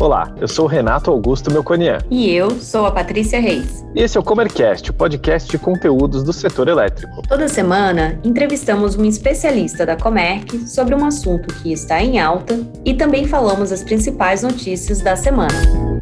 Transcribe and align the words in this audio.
Olá, 0.00 0.32
eu 0.40 0.46
sou 0.46 0.66
o 0.66 0.68
Renato 0.68 1.10
Augusto 1.10 1.50
Melconian. 1.50 1.98
E 2.08 2.30
eu 2.30 2.52
sou 2.60 2.86
a 2.86 2.90
Patrícia 2.92 3.40
Reis. 3.40 3.84
E 3.96 4.00
esse 4.00 4.16
é 4.16 4.20
o 4.20 4.22
Comercast, 4.22 4.88
o 4.92 4.94
podcast 4.94 5.50
de 5.50 5.58
conteúdos 5.58 6.22
do 6.22 6.32
setor 6.32 6.68
elétrico. 6.68 7.20
Toda 7.28 7.48
semana, 7.48 8.16
entrevistamos 8.22 8.96
um 8.96 9.04
especialista 9.04 9.84
da 9.84 9.96
Comerc 9.96 10.56
sobre 10.68 10.94
um 10.94 11.04
assunto 11.04 11.52
que 11.56 11.72
está 11.72 12.00
em 12.00 12.20
alta 12.20 12.64
e 12.84 12.94
também 12.94 13.26
falamos 13.26 13.72
as 13.72 13.82
principais 13.82 14.44
notícias 14.44 15.00
da 15.00 15.16
semana. 15.16 16.00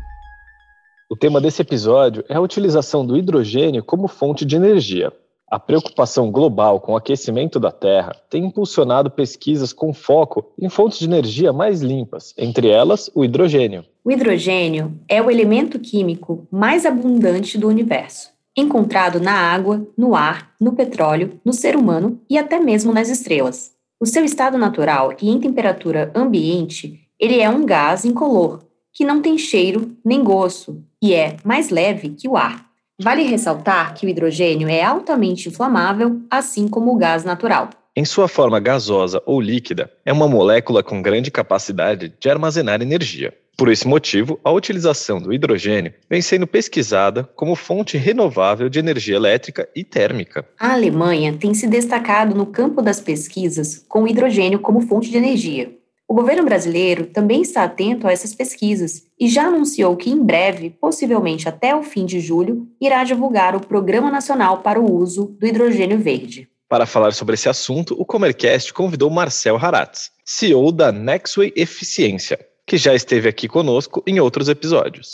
O 1.10 1.16
tema 1.16 1.40
desse 1.40 1.62
episódio 1.62 2.22
é 2.28 2.34
a 2.34 2.40
utilização 2.40 3.06
do 3.06 3.16
hidrogênio 3.16 3.82
como 3.82 4.08
fonte 4.08 4.44
de 4.44 4.56
energia. 4.56 5.10
A 5.48 5.60
preocupação 5.60 6.28
global 6.32 6.80
com 6.80 6.92
o 6.92 6.96
aquecimento 6.96 7.60
da 7.60 7.70
Terra 7.70 8.16
tem 8.28 8.46
impulsionado 8.46 9.08
pesquisas 9.08 9.72
com 9.72 9.95
foco 9.95 10.52
em 10.60 10.69
fontes 10.69 10.98
de 10.98 11.05
energia 11.05 11.52
mais 11.52 11.82
limpas, 11.82 12.34
entre 12.36 12.69
elas 12.69 13.09
o 13.14 13.24
hidrogênio. 13.24 13.84
O 14.05 14.10
hidrogênio 14.10 14.98
é 15.09 15.22
o 15.22 15.30
elemento 15.30 15.78
químico 15.78 16.48
mais 16.50 16.84
abundante 16.84 17.56
do 17.56 17.69
universo, 17.69 18.30
encontrado 18.56 19.20
na 19.20 19.34
água, 19.34 19.86
no 19.96 20.16
ar, 20.16 20.52
no 20.60 20.72
petróleo, 20.72 21.41
no 21.45 21.52
ser 21.52 21.77
humano 21.77 22.20
e 22.28 22.36
até 22.36 22.58
mesmo 22.58 22.92
nas 22.92 23.08
estrelas. 23.08 23.70
O 24.00 24.06
seu 24.06 24.24
estado 24.24 24.58
natural 24.58 25.12
e 25.22 25.30
em 25.30 25.38
temperatura 25.38 26.10
ambiente, 26.12 27.08
ele 27.20 27.41
é 27.41 27.48
um 27.48 27.64
gás 27.64 28.05
incolor, 28.05 28.64
que 28.92 29.05
não 29.05 29.22
tem 29.22 29.38
cheiro 29.38 29.97
nem 30.05 30.24
gosto 30.24 30.83
e 31.00 31.14
é 31.14 31.36
mais 31.44 31.70
leve 31.70 32.08
que 32.08 32.28
o 32.28 32.36
ar. 32.36 32.66
Vale 32.98 33.24
ressaltar 33.24 33.92
que 33.92 34.06
o 34.06 34.09
hidrogênio 34.09 34.68
é 34.68 34.82
altamente 34.82 35.50
inflamável, 35.50 36.23
assim 36.30 36.66
como 36.66 36.95
o 36.95 36.96
gás 36.96 37.24
natural. 37.24 37.69
Em 37.95 38.06
sua 38.06 38.27
forma 38.27 38.59
gasosa 38.59 39.22
ou 39.27 39.38
líquida, 39.38 39.91
é 40.05 40.12
uma 40.12 40.27
molécula 40.27 40.82
com 40.82 41.02
grande 41.02 41.30
capacidade 41.30 42.14
de 42.19 42.30
armazenar 42.30 42.80
energia. 42.80 43.34
Por 43.55 43.70
esse 43.70 43.86
motivo, 43.86 44.41
a 44.42 44.50
utilização 44.50 45.20
do 45.20 45.33
hidrogênio 45.33 45.92
vem 46.08 46.22
sendo 46.22 46.47
pesquisada 46.47 47.24
como 47.36 47.55
fonte 47.55 47.98
renovável 47.98 48.69
de 48.70 48.78
energia 48.78 49.17
elétrica 49.17 49.69
e 49.77 49.84
térmica. 49.84 50.47
A 50.58 50.72
Alemanha 50.72 51.34
tem 51.39 51.52
se 51.52 51.67
destacado 51.67 52.34
no 52.34 52.47
campo 52.47 52.80
das 52.80 53.00
pesquisas 53.00 53.84
com 53.89 54.05
o 54.05 54.08
hidrogênio 54.08 54.58
como 54.58 54.80
fonte 54.80 55.11
de 55.11 55.19
energia. 55.19 55.70
O 56.08 56.14
governo 56.14 56.44
brasileiro 56.44 57.06
também 57.06 57.42
está 57.42 57.64
atento 57.64 58.06
a 58.06 58.12
essas 58.12 58.32
pesquisas 58.32 59.02
e 59.18 59.28
já 59.28 59.46
anunciou 59.48 59.96
que 59.96 60.08
em 60.08 60.22
breve, 60.22 60.70
possivelmente 60.70 61.48
até 61.48 61.74
o 61.74 61.82
fim 61.82 62.06
de 62.06 62.20
julho, 62.20 62.68
irá 62.80 63.02
divulgar 63.02 63.56
o 63.56 63.60
Programa 63.60 64.08
Nacional 64.08 64.58
para 64.58 64.80
o 64.80 64.88
Uso 64.88 65.36
do 65.40 65.44
Hidrogênio 65.44 65.98
Verde. 65.98 66.48
Para 66.68 66.86
falar 66.86 67.12
sobre 67.12 67.34
esse 67.34 67.48
assunto, 67.48 68.00
o 68.00 68.04
Comercast 68.04 68.72
convidou 68.72 69.10
Marcel 69.10 69.56
Haratz, 69.56 70.12
CEO 70.24 70.70
da 70.70 70.92
Nexway 70.92 71.52
Eficiência, 71.56 72.38
que 72.64 72.77
já 72.77 72.94
esteve 72.94 73.28
aqui 73.28 73.48
conosco 73.48 74.00
em 74.06 74.20
outros 74.20 74.48
episódios. 74.48 75.10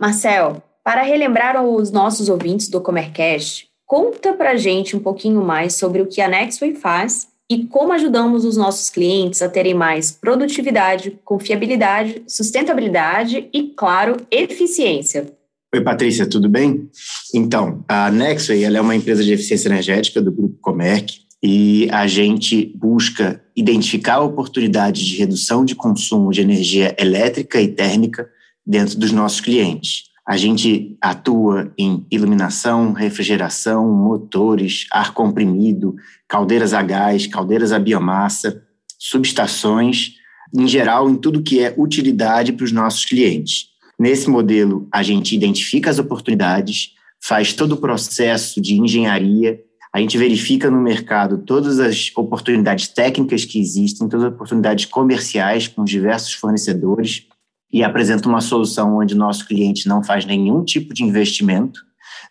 Marcel, 0.00 0.62
para 0.82 1.02
relembrar 1.02 1.62
os 1.62 1.90
nossos 1.90 2.30
ouvintes 2.30 2.68
do 2.68 2.80
Comercast, 2.80 3.71
Conta 3.92 4.32
para 4.32 4.56
gente 4.56 4.96
um 4.96 5.00
pouquinho 5.00 5.44
mais 5.44 5.74
sobre 5.74 6.00
o 6.00 6.06
que 6.06 6.22
a 6.22 6.26
Nexway 6.26 6.74
faz 6.74 7.28
e 7.50 7.66
como 7.66 7.92
ajudamos 7.92 8.42
os 8.42 8.56
nossos 8.56 8.88
clientes 8.88 9.42
a 9.42 9.50
terem 9.50 9.74
mais 9.74 10.10
produtividade, 10.10 11.18
confiabilidade, 11.22 12.22
sustentabilidade 12.26 13.50
e, 13.52 13.64
claro, 13.76 14.16
eficiência. 14.30 15.30
Oi, 15.74 15.82
Patrícia, 15.82 16.26
tudo 16.26 16.48
bem? 16.48 16.88
Então, 17.34 17.84
a 17.86 18.10
Nexway 18.10 18.64
é 18.64 18.80
uma 18.80 18.96
empresa 18.96 19.22
de 19.22 19.30
eficiência 19.30 19.68
energética 19.68 20.22
do 20.22 20.32
Grupo 20.32 20.56
Comerc 20.62 21.18
e 21.42 21.86
a 21.92 22.06
gente 22.06 22.72
busca 22.74 23.44
identificar 23.54 24.22
oportunidades 24.22 25.02
de 25.02 25.18
redução 25.18 25.66
de 25.66 25.74
consumo 25.74 26.32
de 26.32 26.40
energia 26.40 26.96
elétrica 26.98 27.60
e 27.60 27.68
térmica 27.68 28.26
dentro 28.66 28.98
dos 28.98 29.12
nossos 29.12 29.42
clientes. 29.42 30.11
A 30.26 30.36
gente 30.36 30.96
atua 31.00 31.72
em 31.76 32.06
iluminação, 32.10 32.92
refrigeração, 32.92 33.92
motores, 33.92 34.86
ar 34.92 35.12
comprimido, 35.12 35.96
caldeiras 36.28 36.72
a 36.72 36.80
gás, 36.80 37.26
caldeiras 37.26 37.72
a 37.72 37.78
biomassa, 37.78 38.62
subestações, 38.98 40.12
em 40.54 40.68
geral, 40.68 41.10
em 41.10 41.16
tudo 41.16 41.42
que 41.42 41.60
é 41.60 41.74
utilidade 41.76 42.52
para 42.52 42.64
os 42.64 42.72
nossos 42.72 43.04
clientes. 43.04 43.66
Nesse 43.98 44.30
modelo, 44.30 44.86
a 44.92 45.02
gente 45.02 45.34
identifica 45.34 45.90
as 45.90 45.98
oportunidades, 45.98 46.90
faz 47.20 47.52
todo 47.52 47.72
o 47.72 47.76
processo 47.76 48.60
de 48.60 48.78
engenharia, 48.78 49.60
a 49.92 50.00
gente 50.00 50.16
verifica 50.16 50.70
no 50.70 50.80
mercado 50.80 51.38
todas 51.38 51.78
as 51.78 52.10
oportunidades 52.16 52.88
técnicas 52.88 53.44
que 53.44 53.60
existem, 53.60 54.08
todas 54.08 54.26
as 54.26 54.32
oportunidades 54.32 54.86
comerciais 54.86 55.68
com 55.68 55.82
os 55.82 55.90
diversos 55.90 56.32
fornecedores 56.32 57.26
e 57.72 57.82
apresenta 57.82 58.28
uma 58.28 58.40
solução 58.40 58.98
onde 58.98 59.14
nosso 59.14 59.46
cliente 59.46 59.88
não 59.88 60.02
faz 60.02 60.26
nenhum 60.26 60.62
tipo 60.62 60.92
de 60.92 61.02
investimento, 61.02 61.80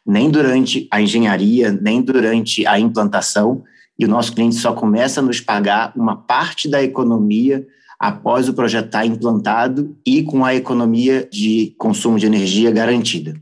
nem 0.06 0.30
durante 0.30 0.88
a 0.92 1.02
engenharia, 1.02 1.72
nem 1.72 2.02
durante 2.02 2.66
a 2.68 2.80
implantação, 2.80 3.64
e 3.98 4.06
o 4.06 4.08
nosso 4.08 4.34
cliente 4.34 4.56
só 4.56 4.74
começa 4.74 5.20
a 5.20 5.24
nos 5.24 5.40
pagar 5.40 5.92
uma 5.96 6.16
parte 6.16 6.70
da 6.70 6.82
economia 6.82 7.66
após 8.00 8.50
o 8.50 8.54
projeto 8.54 8.86
estar 8.86 9.06
implantado 9.06 9.96
e 10.06 10.24
com 10.24 10.44
a 10.44 10.56
economia 10.56 11.28
de 11.32 11.76
consumo 11.78 12.18
de 12.18 12.26
energia 12.26 12.72
garantida. 12.72 13.36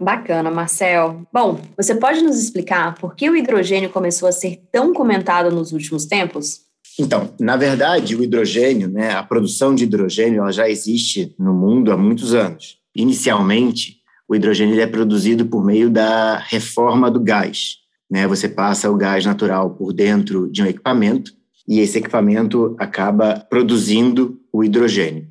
Bacana, 0.00 0.50
Marcel. 0.50 1.22
Bom, 1.32 1.60
você 1.76 1.94
pode 1.94 2.22
nos 2.22 2.42
explicar 2.42 2.94
por 2.94 3.14
que 3.14 3.28
o 3.28 3.36
hidrogênio 3.36 3.90
começou 3.90 4.28
a 4.28 4.32
ser 4.32 4.62
tão 4.72 4.92
comentado 4.92 5.54
nos 5.54 5.72
últimos 5.72 6.06
tempos? 6.06 6.69
Então, 7.00 7.32
na 7.40 7.56
verdade, 7.56 8.14
o 8.14 8.22
hidrogênio, 8.22 8.86
né, 8.86 9.12
a 9.12 9.22
produção 9.22 9.74
de 9.74 9.84
hidrogênio, 9.84 10.40
ela 10.40 10.52
já 10.52 10.68
existe 10.68 11.34
no 11.38 11.54
mundo 11.54 11.90
há 11.90 11.96
muitos 11.96 12.34
anos. 12.34 12.76
Inicialmente, 12.94 13.96
o 14.28 14.34
hidrogênio 14.34 14.78
é 14.78 14.86
produzido 14.86 15.46
por 15.46 15.64
meio 15.64 15.88
da 15.88 16.36
reforma 16.36 17.10
do 17.10 17.18
gás. 17.18 17.76
Né? 18.10 18.26
Você 18.26 18.50
passa 18.50 18.90
o 18.90 18.96
gás 18.96 19.24
natural 19.24 19.70
por 19.70 19.94
dentro 19.94 20.46
de 20.52 20.62
um 20.62 20.66
equipamento 20.66 21.32
e 21.66 21.80
esse 21.80 21.96
equipamento 21.96 22.76
acaba 22.78 23.46
produzindo 23.48 24.38
o 24.52 24.62
hidrogênio. 24.62 25.26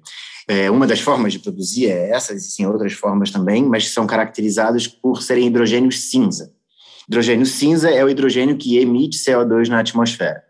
É, 0.47 0.71
uma 0.71 0.87
das 0.87 0.99
formas 0.99 1.33
de 1.33 1.39
produzir 1.39 1.85
é 1.85 2.09
essa, 2.09 2.33
existem 2.33 2.65
outras 2.65 2.93
formas 2.93 3.29
também, 3.29 3.63
mas 3.63 3.89
são 3.89 4.07
caracterizadas 4.07 4.87
por 4.87 5.21
serem 5.21 5.45
hidrogênios 5.45 6.09
cinza. 6.09 6.51
Hidrogênio 7.07 7.45
cinza 7.45 7.91
é 7.91 8.03
o 8.03 8.09
hidrogênio 8.09 8.57
que 8.57 8.79
emite 8.79 9.19
CO2 9.19 9.67
na 9.67 9.79
atmosfera. 9.79 10.48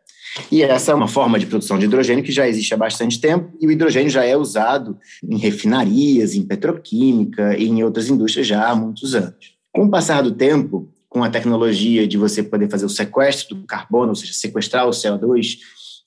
E 0.52 0.62
essa 0.64 0.92
é 0.92 0.96
uma 0.96 1.08
forma 1.08 1.40
de 1.40 1.46
produção 1.46 1.78
de 1.78 1.86
hidrogênio 1.86 2.24
que 2.24 2.32
já 2.32 2.48
existe 2.48 2.74
há 2.74 2.78
bastante 2.78 3.20
tempo, 3.20 3.52
e 3.60 3.68
o 3.68 3.72
hidrogênio 3.72 4.10
já 4.10 4.24
é 4.24 4.36
usado 4.36 4.98
em 5.24 5.38
refinarias, 5.38 6.36
em 6.36 6.44
petroquímica 6.44 7.58
e 7.58 7.68
em 7.68 7.84
outras 7.84 8.10
indústrias 8.10 8.48
já 8.48 8.68
há 8.68 8.76
muitos 8.76 9.16
anos. 9.16 9.54
Com 9.72 9.86
o 9.86 9.90
passar 9.90 10.22
do 10.22 10.32
tempo, 10.32 10.90
com 11.08 11.24
a 11.24 11.30
tecnologia 11.30 12.08
de 12.08 12.18
você 12.18 12.44
poder 12.44 12.70
fazer 12.70 12.86
o 12.86 12.90
sequestro 12.90 13.56
do 13.56 13.66
carbono, 13.66 14.10
ou 14.10 14.16
seja, 14.16 14.34
sequestrar 14.34 14.88
o 14.88 14.92
CO2, 14.92 15.58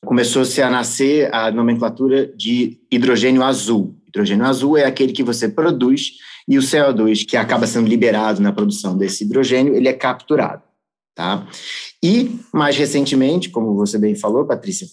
começou-se 0.04 0.60
a 0.62 0.70
nascer 0.70 1.32
a 1.34 1.50
nomenclatura 1.50 2.26
de 2.36 2.78
hidrogênio 2.90 3.42
azul. 3.42 3.96
Hidrogênio 4.08 4.44
azul 4.44 4.76
é 4.76 4.84
aquele 4.84 5.12
que 5.12 5.22
você 5.22 5.48
produz 5.48 6.12
e 6.46 6.58
o 6.58 6.62
CO2 6.62 7.24
que 7.26 7.36
acaba 7.36 7.66
sendo 7.66 7.88
liberado 7.88 8.40
na 8.40 8.52
produção 8.52 8.96
desse 8.96 9.24
hidrogênio, 9.24 9.74
ele 9.74 9.88
é 9.88 9.92
capturado. 9.92 10.62
Tá? 11.14 11.46
E, 12.02 12.38
mais 12.52 12.76
recentemente, 12.76 13.50
como 13.50 13.74
você 13.74 13.98
bem 13.98 14.14
falou, 14.14 14.46
Patrícia, 14.46 14.86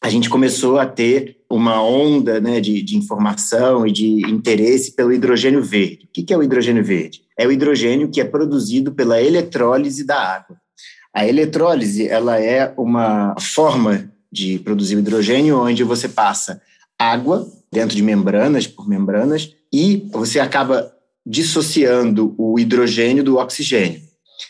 a 0.00 0.08
gente 0.08 0.28
começou 0.28 0.78
a 0.78 0.86
ter 0.86 1.38
uma 1.50 1.82
onda 1.82 2.40
né, 2.40 2.60
de, 2.60 2.82
de, 2.82 2.96
informação 2.96 3.86
e 3.86 3.90
de 3.90 4.20
interesse 4.30 4.94
pelo 4.94 5.12
hidrogênio 5.12 5.62
verde. 5.62 6.06
O 6.06 6.12
que 6.12 6.32
é 6.32 6.36
o 6.36 6.42
hidrogênio 6.42 6.84
verde? 6.84 7.22
É 7.38 7.46
o 7.46 7.50
hidrogênio 7.50 8.10
que 8.10 8.20
é 8.20 8.24
produzido 8.24 8.92
pela 8.92 9.22
eletrólise 9.22 10.04
da 10.04 10.16
água. 10.16 10.56
A 11.14 11.26
eletrólise 11.26 12.06
ela 12.06 12.38
é 12.38 12.74
uma 12.76 13.34
forma 13.40 14.12
de 14.30 14.58
produzir 14.58 14.98
hidrogênio 14.98 15.58
onde 15.58 15.82
você 15.84 16.08
passa 16.08 16.60
água 16.98 17.46
dentro 17.72 17.96
de 17.96 18.02
membranas, 18.02 18.66
por 18.66 18.88
membranas, 18.88 19.52
e 19.72 20.08
você 20.12 20.38
acaba 20.38 20.92
dissociando 21.26 22.34
o 22.36 22.58
hidrogênio 22.58 23.24
do 23.24 23.36
oxigênio. 23.36 24.02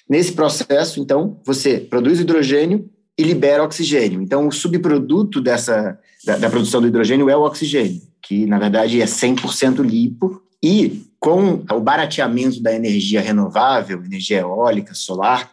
Nesse 0.09 0.33
processo, 0.33 1.01
então, 1.01 1.41
você 1.45 1.79
produz 1.79 2.21
hidrogênio 2.21 2.91
e 3.17 3.23
libera 3.23 3.62
oxigênio. 3.62 4.21
Então, 4.21 4.47
o 4.47 4.53
subproduto 4.53 5.41
dessa, 5.41 5.99
da, 6.25 6.37
da 6.37 6.51
produção 6.51 6.81
do 6.81 6.89
hidrogênio 6.89 7.31
é 7.31 7.37
o 7.37 7.45
oxigênio, 7.45 8.03
que, 8.23 8.47
na 8.47 8.59
verdade, 8.59 9.01
é 9.01 9.05
100% 9.05 9.81
limpo 9.81 10.43
e 10.62 11.05
com 11.21 11.65
o 11.71 11.81
barateamento 11.81 12.62
da 12.62 12.75
energia 12.75 13.21
renovável, 13.21 14.05
energia 14.05 14.41
eólica, 14.41 14.95
solar, 14.95 15.51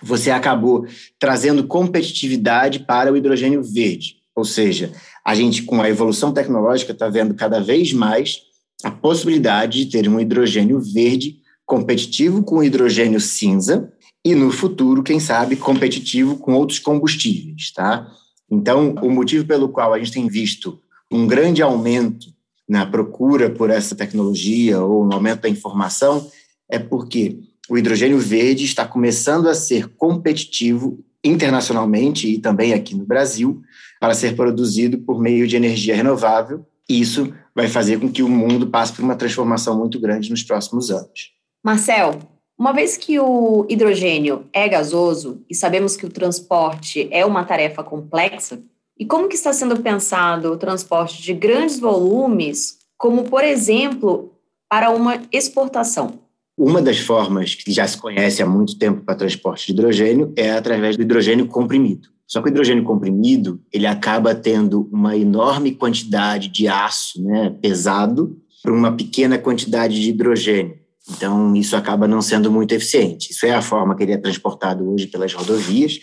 você 0.00 0.30
acabou 0.30 0.86
trazendo 1.18 1.66
competitividade 1.66 2.80
para 2.80 3.12
o 3.12 3.16
hidrogênio 3.16 3.62
verde. 3.62 4.16
Ou 4.34 4.44
seja, 4.44 4.92
a 5.24 5.34
gente, 5.34 5.62
com 5.62 5.82
a 5.82 5.90
evolução 5.90 6.32
tecnológica, 6.32 6.92
está 6.92 7.08
vendo 7.08 7.34
cada 7.34 7.60
vez 7.60 7.92
mais 7.92 8.42
a 8.84 8.90
possibilidade 8.90 9.84
de 9.84 9.90
ter 9.90 10.08
um 10.08 10.20
hidrogênio 10.20 10.80
verde 10.80 11.37
competitivo 11.68 12.42
com 12.42 12.64
hidrogênio 12.64 13.20
cinza 13.20 13.92
e 14.24 14.34
no 14.34 14.50
futuro, 14.50 15.02
quem 15.02 15.20
sabe, 15.20 15.54
competitivo 15.54 16.38
com 16.38 16.54
outros 16.54 16.78
combustíveis, 16.78 17.70
tá? 17.72 18.10
Então, 18.50 18.94
o 19.02 19.10
motivo 19.10 19.46
pelo 19.46 19.68
qual 19.68 19.92
a 19.92 19.98
gente 19.98 20.12
tem 20.12 20.26
visto 20.26 20.80
um 21.12 21.26
grande 21.26 21.60
aumento 21.60 22.28
na 22.66 22.86
procura 22.86 23.50
por 23.50 23.68
essa 23.68 23.94
tecnologia 23.94 24.80
ou 24.80 25.04
um 25.04 25.12
aumento 25.12 25.42
da 25.42 25.48
informação 25.48 26.26
é 26.70 26.78
porque 26.78 27.38
o 27.68 27.76
hidrogênio 27.76 28.18
verde 28.18 28.64
está 28.64 28.86
começando 28.86 29.46
a 29.46 29.54
ser 29.54 29.88
competitivo 29.88 31.04
internacionalmente 31.22 32.28
e 32.28 32.38
também 32.38 32.72
aqui 32.72 32.94
no 32.94 33.04
Brasil 33.04 33.60
para 34.00 34.14
ser 34.14 34.34
produzido 34.34 34.98
por 35.00 35.20
meio 35.20 35.46
de 35.46 35.56
energia 35.56 35.94
renovável. 35.94 36.66
Isso 36.88 37.30
vai 37.54 37.68
fazer 37.68 38.00
com 38.00 38.10
que 38.10 38.22
o 38.22 38.28
mundo 38.28 38.68
passe 38.68 38.94
por 38.94 39.04
uma 39.04 39.16
transformação 39.16 39.78
muito 39.78 40.00
grande 40.00 40.30
nos 40.30 40.42
próximos 40.42 40.90
anos. 40.90 41.37
Marcel, 41.68 42.18
uma 42.58 42.72
vez 42.72 42.96
que 42.96 43.20
o 43.20 43.66
hidrogênio 43.68 44.46
é 44.54 44.66
gasoso 44.66 45.44
e 45.50 45.54
sabemos 45.54 45.98
que 45.98 46.06
o 46.06 46.08
transporte 46.08 47.06
é 47.10 47.26
uma 47.26 47.44
tarefa 47.44 47.84
complexa, 47.84 48.62
e 48.98 49.04
como 49.04 49.28
que 49.28 49.34
está 49.34 49.52
sendo 49.52 49.78
pensado 49.82 50.50
o 50.50 50.56
transporte 50.56 51.20
de 51.20 51.34
grandes 51.34 51.78
volumes, 51.78 52.78
como 52.96 53.24
por 53.24 53.44
exemplo, 53.44 54.32
para 54.66 54.88
uma 54.88 55.20
exportação? 55.30 56.20
Uma 56.56 56.80
das 56.80 57.00
formas 57.00 57.54
que 57.54 57.70
já 57.70 57.86
se 57.86 57.98
conhece 57.98 58.42
há 58.42 58.46
muito 58.46 58.78
tempo 58.78 59.04
para 59.04 59.14
transporte 59.14 59.66
de 59.66 59.72
hidrogênio 59.72 60.32
é 60.36 60.52
através 60.52 60.96
do 60.96 61.02
hidrogênio 61.02 61.46
comprimido. 61.48 62.08
Só 62.26 62.40
que 62.40 62.48
o 62.48 62.50
hidrogênio 62.50 62.82
comprimido 62.82 63.60
ele 63.70 63.86
acaba 63.86 64.34
tendo 64.34 64.88
uma 64.90 65.14
enorme 65.14 65.72
quantidade 65.72 66.48
de 66.48 66.66
aço 66.66 67.22
né, 67.22 67.54
pesado 67.60 68.40
para 68.62 68.72
uma 68.72 68.96
pequena 68.96 69.36
quantidade 69.36 70.00
de 70.00 70.08
hidrogênio. 70.08 70.77
Então, 71.10 71.54
isso 71.56 71.74
acaba 71.74 72.06
não 72.06 72.20
sendo 72.20 72.50
muito 72.50 72.72
eficiente. 72.72 73.30
Isso 73.30 73.46
é 73.46 73.52
a 73.52 73.62
forma 73.62 73.96
que 73.96 74.02
ele 74.02 74.12
é 74.12 74.18
transportado 74.18 74.88
hoje 74.90 75.06
pelas 75.06 75.32
rodovias, 75.32 75.98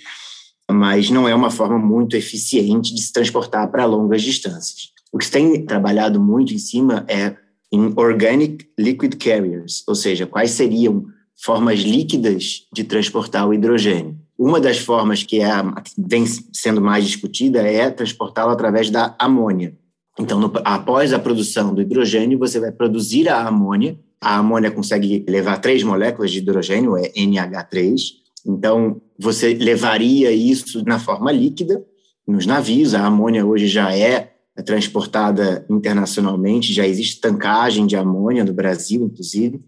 mas 0.70 1.10
não 1.10 1.28
é 1.28 1.36
uma 1.36 1.52
forma 1.52 1.78
muito 1.78 2.16
eficiente 2.16 2.94
de 2.94 3.02
se 3.02 3.14
transportar 3.14 3.70
para 3.70 3.86
longas 3.86 4.22
distâncias. 4.22 4.90
O 5.14 5.18
que 5.18 5.26
se 5.26 5.32
tem 5.32 5.66
trabalhado 5.66 6.20
muito 6.20 6.54
em 6.54 6.58
cima 6.58 7.06
é 7.08 7.36
em 7.72 7.94
Organic 7.96 8.68
Liquid 8.78 9.16
Carriers, 9.16 9.84
ou 9.88 9.96
seja, 9.96 10.26
quais 10.26 10.52
seriam 10.52 11.06
formas 11.36 11.80
líquidas 11.80 12.64
de 12.74 12.84
transportar 12.84 13.48
o 13.48 13.54
hidrogênio. 13.54 14.18
Uma 14.38 14.60
das 14.60 14.78
formas 14.78 15.24
que 15.24 15.40
é, 15.40 15.50
vem 15.98 16.26
sendo 16.54 16.82
mais 16.82 17.06
discutida 17.06 17.62
é 17.62 17.90
transportá-lo 17.90 18.52
através 18.52 18.90
da 18.90 19.16
amônia. 19.20 19.78
Então, 20.20 20.40
no, 20.40 20.52
após 20.64 21.14
a 21.14 21.20
produção 21.20 21.74
do 21.74 21.82
hidrogênio, 21.82 22.40
você 22.40 22.60
vai 22.60 22.72
produzir 22.72 23.28
a 23.30 23.48
amônia. 23.48 23.98
A 24.26 24.38
amônia 24.38 24.72
consegue 24.72 25.24
levar 25.30 25.58
três 25.60 25.84
moléculas 25.84 26.32
de 26.32 26.40
hidrogênio, 26.40 26.98
é 26.98 27.10
NH3. 27.12 27.96
Então, 28.44 29.00
você 29.20 29.54
levaria 29.54 30.32
isso 30.32 30.84
na 30.84 30.98
forma 30.98 31.32
líquida 31.32 31.86
nos 32.28 32.48
navios. 32.48 32.96
A 32.96 33.06
amônia 33.06 33.46
hoje 33.46 33.68
já 33.68 33.96
é 33.96 34.34
transportada 34.66 35.64
internacionalmente, 35.70 36.74
já 36.74 36.88
existe 36.88 37.22
tancagem 37.22 37.86
de 37.86 37.96
amônia 37.96 38.44
no 38.44 38.52
Brasil, 38.52 39.04
inclusive, 39.04 39.62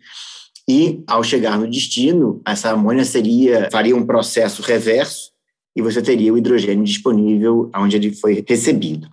e 0.67 1.03
ao 1.05 1.23
chegar 1.23 1.59
no 1.59 1.69
destino, 1.69 2.41
essa 2.43 2.71
amônia 2.71 3.05
seria 3.05 3.69
faria 3.71 3.95
um 3.95 4.07
processo 4.07 4.63
reverso 4.63 5.29
e 5.75 5.83
você 5.83 6.01
teria 6.01 6.33
o 6.33 6.37
hidrogênio 6.37 6.83
disponível 6.83 7.69
onde 7.75 7.95
ele 7.95 8.11
foi 8.11 8.43
recebido. 8.47 9.07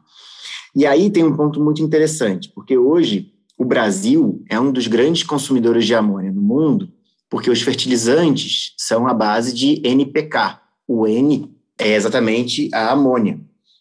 E 0.74 0.86
aí 0.86 1.10
tem 1.10 1.22
um 1.22 1.36
ponto 1.36 1.62
muito 1.62 1.82
interessante, 1.82 2.50
porque 2.54 2.78
hoje 2.78 3.33
o 3.56 3.64
Brasil 3.64 4.42
é 4.48 4.58
um 4.58 4.72
dos 4.72 4.86
grandes 4.86 5.22
consumidores 5.22 5.86
de 5.86 5.94
amônia 5.94 6.32
no 6.32 6.42
mundo, 6.42 6.92
porque 7.30 7.50
os 7.50 7.62
fertilizantes 7.62 8.74
são 8.76 9.06
a 9.06 9.14
base 9.14 9.54
de 9.54 9.80
NPK. 9.84 10.60
O 10.86 11.06
N 11.06 11.50
é 11.78 11.94
exatamente 11.94 12.68
a 12.72 12.92
amônia. 12.92 13.40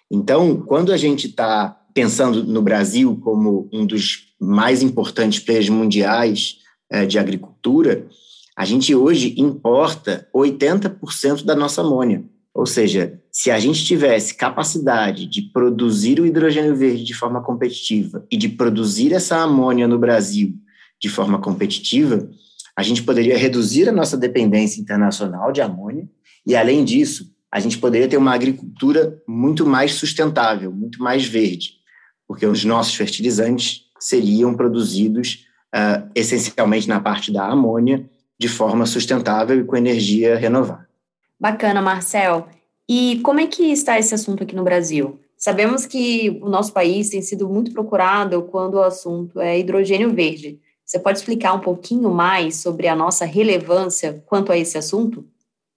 Então, 0.10 0.58
quando 0.58 0.92
a 0.92 0.98
gente 0.98 1.28
está 1.28 1.80
pensando 1.94 2.44
no 2.44 2.62
Brasil 2.62 3.20
como 3.24 3.70
um 3.72 3.86
dos 3.86 4.34
mais 4.40 4.82
importantes 4.82 5.40
players 5.40 5.70
mundiais 5.70 6.58
é, 6.90 7.06
de 7.06 7.18
agricultura, 7.18 8.08
a 8.56 8.66
gente 8.66 8.94
hoje 8.94 9.34
importa 9.38 10.28
80% 10.34 11.44
da 11.44 11.56
nossa 11.56 11.82
amônia. 11.82 12.24
Ou 12.64 12.66
seja, 12.66 13.20
se 13.30 13.52
a 13.52 13.60
gente 13.60 13.84
tivesse 13.84 14.36
capacidade 14.36 15.26
de 15.26 15.42
produzir 15.42 16.22
o 16.22 16.26
hidrogênio 16.26 16.74
verde 16.74 17.04
de 17.04 17.14
forma 17.14 17.44
competitiva 17.44 18.26
e 18.32 18.38
de 18.38 18.48
produzir 18.48 19.12
essa 19.12 19.36
amônia 19.36 19.86
no 19.86 20.00
Brasil 20.00 20.54
de 20.98 21.10
forma 21.10 21.42
competitiva, 21.42 22.26
a 22.74 22.82
gente 22.82 23.04
poderia 23.04 23.38
reduzir 23.38 23.90
a 23.90 23.92
nossa 23.92 24.16
dependência 24.16 24.80
internacional 24.80 25.52
de 25.52 25.60
amônia 25.60 26.08
e, 26.48 26.56
além 26.56 26.86
disso, 26.86 27.30
a 27.52 27.60
gente 27.60 27.78
poderia 27.80 28.08
ter 28.08 28.16
uma 28.16 28.34
agricultura 28.34 29.22
muito 29.28 29.66
mais 29.66 29.96
sustentável, 29.96 30.72
muito 30.72 31.04
mais 31.04 31.26
verde 31.26 31.84
porque 32.26 32.46
os 32.46 32.64
nossos 32.64 32.96
fertilizantes 32.96 33.82
seriam 34.00 34.56
produzidos 34.56 35.46
uh, 35.76 36.10
essencialmente 36.16 36.88
na 36.88 37.02
parte 37.02 37.30
da 37.30 37.46
amônia, 37.46 38.10
de 38.40 38.48
forma 38.48 38.86
sustentável 38.86 39.60
e 39.60 39.66
com 39.66 39.76
energia 39.76 40.38
renovável. 40.38 40.93
Bacana, 41.44 41.82
Marcel. 41.82 42.48
E 42.88 43.20
como 43.20 43.42
é 43.42 43.48
que 43.48 43.64
está 43.64 44.00
esse 44.00 44.16
assunto 44.16 44.44
aqui 44.44 44.56
no 44.56 44.64
Brasil? 44.64 45.20
Sabemos 45.38 45.86
que 45.86 46.40
o 46.42 46.48
nosso 46.48 46.72
país 46.72 47.10
tem 47.10 47.22
sido 47.22 47.50
muito 47.50 47.74
procurado 47.74 48.44
quando 48.44 48.76
o 48.76 48.82
assunto 48.82 49.42
é 49.42 49.60
hidrogênio 49.60 50.14
verde. 50.14 50.58
Você 50.86 50.98
pode 50.98 51.18
explicar 51.18 51.54
um 51.54 51.60
pouquinho 51.60 52.10
mais 52.10 52.56
sobre 52.56 52.88
a 52.88 52.96
nossa 52.96 53.26
relevância 53.26 54.24
quanto 54.26 54.54
a 54.54 54.58
esse 54.58 54.78
assunto? 54.78 55.26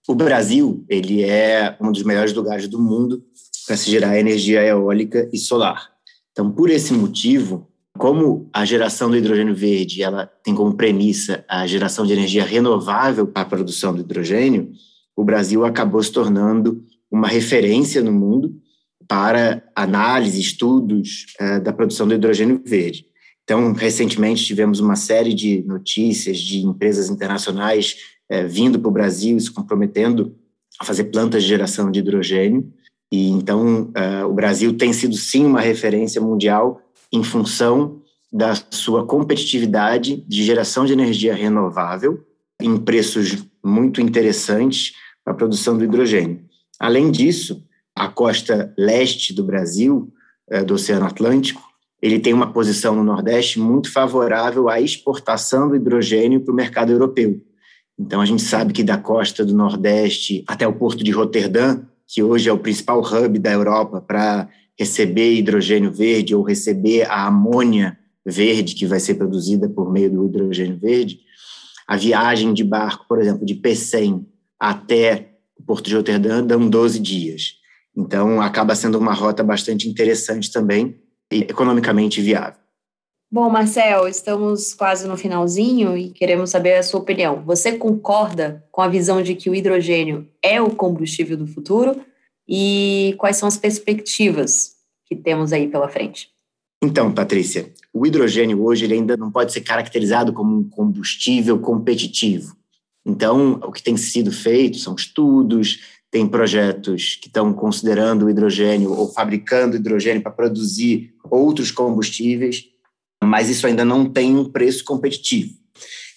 O 0.06 0.14
Brasil, 0.14 0.84
ele 0.88 1.24
é 1.24 1.76
um 1.80 1.90
dos 1.90 2.04
melhores 2.04 2.32
lugares 2.32 2.68
do 2.68 2.80
mundo 2.80 3.24
para 3.66 3.76
se 3.76 3.90
gerar 3.90 4.16
energia 4.16 4.62
eólica 4.62 5.28
e 5.32 5.36
solar. 5.36 5.90
Então, 6.30 6.48
por 6.48 6.70
esse 6.70 6.92
motivo, 6.92 7.66
como 7.98 8.48
a 8.52 8.64
geração 8.64 9.10
do 9.10 9.16
hidrogênio 9.16 9.56
verde 9.56 10.00
ela 10.00 10.30
tem 10.44 10.54
como 10.54 10.76
premissa 10.76 11.44
a 11.48 11.66
geração 11.66 12.06
de 12.06 12.12
energia 12.12 12.44
renovável 12.44 13.26
para 13.26 13.42
a 13.42 13.46
produção 13.46 13.92
do 13.92 14.02
hidrogênio, 14.02 14.70
o 15.16 15.24
Brasil 15.24 15.64
acabou 15.64 16.02
se 16.02 16.12
tornando 16.12 16.84
uma 17.10 17.26
referência 17.26 18.02
no 18.02 18.12
mundo 18.12 18.54
para 19.08 19.62
análise, 19.74 20.40
estudos 20.40 21.26
uh, 21.40 21.60
da 21.62 21.72
produção 21.72 22.06
do 22.06 22.14
hidrogênio 22.14 22.60
verde. 22.64 23.06
Então, 23.44 23.72
recentemente 23.72 24.44
tivemos 24.44 24.80
uma 24.80 24.96
série 24.96 25.32
de 25.32 25.62
notícias 25.62 26.38
de 26.38 26.58
empresas 26.58 27.08
internacionais 27.08 27.96
uh, 28.30 28.46
vindo 28.46 28.78
para 28.78 28.88
o 28.88 28.92
Brasil 28.92 29.36
e 29.36 29.40
se 29.40 29.50
comprometendo 29.50 30.36
a 30.78 30.84
fazer 30.84 31.04
plantas 31.04 31.42
de 31.42 31.48
geração 31.48 31.90
de 31.90 32.00
hidrogênio. 32.00 32.70
E 33.10 33.30
então 33.30 33.92
uh, 33.96 34.26
o 34.28 34.34
Brasil 34.34 34.76
tem 34.76 34.92
sido 34.92 35.16
sim 35.16 35.46
uma 35.46 35.60
referência 35.60 36.20
mundial 36.20 36.82
em 37.12 37.22
função 37.22 38.02
da 38.32 38.54
sua 38.70 39.06
competitividade 39.06 40.24
de 40.28 40.42
geração 40.42 40.84
de 40.84 40.92
energia 40.92 41.34
renovável 41.34 42.26
em 42.60 42.76
preços 42.76 43.44
muito 43.64 44.00
interessantes 44.00 44.94
a 45.26 45.34
produção 45.34 45.76
do 45.76 45.84
hidrogênio. 45.84 46.40
Além 46.78 47.10
disso, 47.10 47.62
a 47.94 48.08
costa 48.08 48.72
leste 48.78 49.34
do 49.34 49.42
Brasil, 49.42 50.12
uh, 50.52 50.64
do 50.64 50.74
Oceano 50.74 51.06
Atlântico, 51.06 51.62
ele 52.00 52.20
tem 52.20 52.32
uma 52.32 52.52
posição 52.52 52.94
no 52.94 53.02
Nordeste 53.02 53.58
muito 53.58 53.90
favorável 53.90 54.68
à 54.68 54.80
exportação 54.80 55.68
do 55.68 55.76
hidrogênio 55.76 56.40
para 56.40 56.52
o 56.52 56.56
mercado 56.56 56.92
europeu. 56.92 57.40
Então, 57.98 58.20
a 58.20 58.26
gente 58.26 58.42
sabe 58.42 58.72
que 58.72 58.84
da 58.84 58.98
costa 58.98 59.44
do 59.44 59.54
Nordeste 59.54 60.44
até 60.46 60.68
o 60.68 60.74
porto 60.74 61.02
de 61.02 61.10
Roterdã, 61.10 61.80
que 62.06 62.22
hoje 62.22 62.48
é 62.48 62.52
o 62.52 62.58
principal 62.58 63.00
hub 63.00 63.38
da 63.38 63.50
Europa 63.50 64.00
para 64.00 64.48
receber 64.78 65.34
hidrogênio 65.34 65.90
verde 65.90 66.34
ou 66.34 66.42
receber 66.42 67.10
a 67.10 67.26
amônia 67.26 67.98
verde 68.24 68.74
que 68.74 68.86
vai 68.86 69.00
ser 69.00 69.14
produzida 69.14 69.68
por 69.68 69.90
meio 69.90 70.10
do 70.10 70.26
hidrogênio 70.26 70.78
verde, 70.78 71.20
a 71.86 71.96
viagem 71.96 72.52
de 72.52 72.62
barco, 72.62 73.06
por 73.08 73.20
exemplo, 73.20 73.46
de 73.46 73.54
P100 73.54 74.24
até 74.58 75.32
o 75.58 75.62
Porto 75.62 75.88
de 75.88 75.96
Roterdã 75.96 76.44
dão 76.44 76.68
12 76.68 76.98
dias. 76.98 77.54
Então, 77.96 78.40
acaba 78.40 78.74
sendo 78.74 78.98
uma 78.98 79.14
rota 79.14 79.42
bastante 79.42 79.88
interessante 79.88 80.52
também 80.52 81.00
e 81.32 81.40
economicamente 81.40 82.20
viável. 82.20 82.60
Bom, 83.30 83.50
Marcel, 83.50 84.06
estamos 84.06 84.72
quase 84.72 85.08
no 85.08 85.16
finalzinho 85.16 85.96
e 85.96 86.10
queremos 86.10 86.50
saber 86.50 86.74
a 86.74 86.82
sua 86.82 87.00
opinião. 87.00 87.42
Você 87.44 87.76
concorda 87.76 88.64
com 88.70 88.80
a 88.80 88.88
visão 88.88 89.20
de 89.20 89.34
que 89.34 89.50
o 89.50 89.54
hidrogênio 89.54 90.28
é 90.42 90.60
o 90.60 90.70
combustível 90.70 91.36
do 91.36 91.46
futuro? 91.46 92.00
E 92.48 93.14
quais 93.18 93.36
são 93.36 93.48
as 93.48 93.56
perspectivas 93.56 94.76
que 95.04 95.16
temos 95.16 95.52
aí 95.52 95.66
pela 95.66 95.88
frente? 95.88 96.30
Então, 96.82 97.12
Patrícia, 97.12 97.72
o 97.92 98.06
hidrogênio 98.06 98.62
hoje 98.62 98.90
ainda 98.92 99.16
não 99.16 99.30
pode 99.30 99.52
ser 99.52 99.62
caracterizado 99.62 100.32
como 100.32 100.56
um 100.56 100.68
combustível 100.68 101.58
competitivo. 101.58 102.55
Então, 103.06 103.60
o 103.62 103.70
que 103.70 103.82
tem 103.82 103.96
sido 103.96 104.32
feito 104.32 104.78
são 104.78 104.94
estudos, 104.94 105.80
tem 106.10 106.26
projetos 106.26 107.16
que 107.16 107.28
estão 107.28 107.52
considerando 107.52 108.26
o 108.26 108.30
hidrogênio 108.30 108.92
ou 108.92 109.12
fabricando 109.12 109.76
hidrogênio 109.76 110.22
para 110.22 110.32
produzir 110.32 111.14
outros 111.30 111.70
combustíveis 111.70 112.64
mas 113.22 113.48
isso 113.48 113.66
ainda 113.66 113.84
não 113.84 114.08
tem 114.08 114.36
um 114.36 114.44
preço 114.44 114.84
competitivo. 114.84 115.54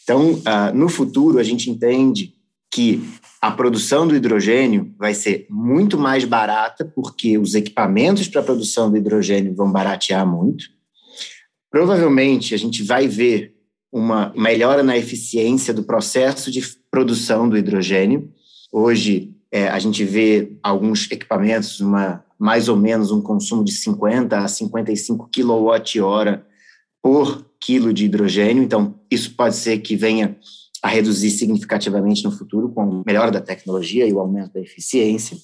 Então, 0.04 0.34
uh, 0.34 0.74
no 0.74 0.90
futuro, 0.90 1.40
a 1.40 1.44
gente 1.44 1.70
entende 1.70 2.34
que 2.72 3.04
a 3.42 3.52
produção 3.52 4.08
do 4.08 4.16
hidrogênio 4.16 4.94
vai 4.98 5.14
ser 5.14 5.48
muito 5.50 5.98
mais 5.98 6.26
barata, 6.26 6.86
porque 6.86 7.38
os 7.38 7.56
equipamentos 7.56 8.28
para 8.28 8.42
a 8.42 8.44
produção 8.44 8.90
do 8.90 8.98
hidrogênio 8.98 9.56
vão 9.56 9.72
baratear 9.72 10.28
muito. 10.28 10.66
Provavelmente 11.72 12.54
a 12.54 12.58
gente 12.58 12.84
vai 12.84 13.08
ver 13.08 13.56
uma 13.92 14.32
melhora 14.36 14.84
na 14.84 14.98
eficiência 14.98 15.74
do 15.74 15.84
processo 15.84 16.52
de 16.52 16.62
produção 16.92 17.48
do 17.48 17.58
hidrogênio. 17.58 18.32
Hoje 18.72 19.36
é, 19.52 19.68
a 19.68 19.80
gente 19.80 20.04
vê 20.04 20.58
alguns 20.62 21.10
equipamentos, 21.12 21.80
uma, 21.80 22.24
mais 22.38 22.70
ou 22.70 22.76
menos 22.76 23.12
um 23.12 23.22
consumo 23.22 23.64
de 23.64 23.72
50 23.72 24.38
a 24.38 24.48
55 24.48 25.30
kWh 25.34 26.44
por 27.02 27.46
quilo 27.60 27.94
de 27.94 28.06
hidrogênio. 28.06 28.64
Então, 28.64 28.96
isso 29.10 29.36
pode 29.36 29.56
ser 29.56 29.80
que 29.80 29.96
venha 29.96 30.38
a 30.82 30.88
reduzir 30.88 31.32
significativamente 31.32 32.24
no 32.24 32.32
futuro 32.32 32.70
com 32.70 32.82
a 32.82 33.04
melhora 33.06 33.32
da 33.32 33.42
tecnologia 33.42 34.08
e 34.08 34.14
o 34.14 34.20
aumento 34.20 34.54
da 34.54 34.62
eficiência. 34.62 35.38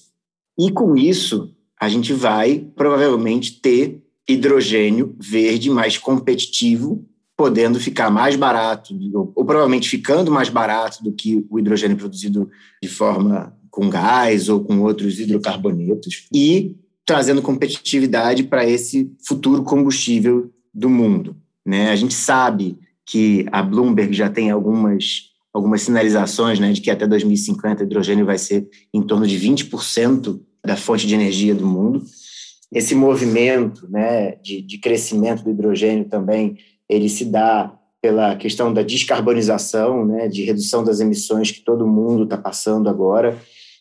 E 0.58 0.70
com 0.70 0.96
isso, 0.96 1.54
a 1.78 1.88
gente 1.88 2.12
vai 2.12 2.58
provavelmente 2.74 3.60
ter 3.60 4.02
hidrogênio 4.28 5.14
verde 5.20 5.70
mais 5.70 5.98
competitivo, 5.98 7.06
podendo 7.36 7.78
ficar 7.78 8.10
mais 8.10 8.34
barato, 8.34 8.94
ou, 9.12 9.32
ou, 9.34 9.44
provavelmente 9.44 9.88
ficando 9.88 10.30
mais 10.30 10.48
barato 10.48 11.04
do 11.04 11.12
que 11.12 11.44
o 11.50 11.58
hidrogênio 11.58 11.96
produzido 11.96 12.48
de 12.82 12.88
forma 12.88 13.54
com 13.70 13.90
gás 13.90 14.48
ou 14.48 14.64
com 14.64 14.80
outros 14.80 15.20
hidrocarbonetos, 15.20 16.26
e 16.32 16.76
trazendo 17.04 17.42
competitividade 17.42 18.42
para 18.44 18.66
esse 18.68 19.12
futuro 19.24 19.62
combustível 19.62 20.50
do 20.72 20.88
mundo. 20.88 21.36
Né? 21.64 21.90
A 21.90 21.96
gente 21.96 22.14
sabe 22.14 22.78
que 23.04 23.46
a 23.52 23.62
Bloomberg 23.62 24.12
já 24.14 24.30
tem 24.30 24.50
algumas, 24.50 25.30
algumas 25.52 25.82
sinalizações 25.82 26.58
né, 26.58 26.72
de 26.72 26.80
que 26.80 26.90
até 26.90 27.06
2050 27.06 27.82
o 27.82 27.86
hidrogênio 27.86 28.26
vai 28.26 28.38
ser 28.38 28.68
em 28.92 29.02
torno 29.02 29.26
de 29.26 29.38
20% 29.38 30.40
da 30.64 30.76
fonte 30.76 31.06
de 31.06 31.14
energia 31.14 31.54
do 31.54 31.66
mundo. 31.66 32.02
Esse 32.72 32.94
movimento 32.94 33.88
né, 33.88 34.32
de, 34.36 34.60
de 34.62 34.78
crescimento 34.78 35.44
do 35.44 35.50
hidrogênio 35.50 36.06
também 36.06 36.56
ele 36.88 37.08
se 37.08 37.24
dá 37.24 37.72
pela 38.00 38.36
questão 38.36 38.72
da 38.72 38.82
descarbonização, 38.82 40.04
né, 40.06 40.28
de 40.28 40.44
redução 40.44 40.84
das 40.84 41.00
emissões 41.00 41.50
que 41.50 41.64
todo 41.64 41.86
mundo 41.86 42.24
está 42.24 42.36
passando 42.36 42.88
agora, 42.88 43.36